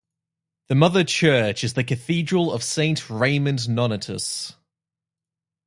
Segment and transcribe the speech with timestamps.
[0.67, 4.55] The mother church is the Cathedral of Saint Raymond Nonnatus.